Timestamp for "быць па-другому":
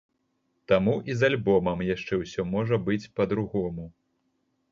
2.87-3.85